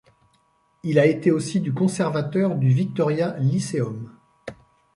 [0.83, 4.09] Il a été aussi du conservateur du Victoria Lyceum.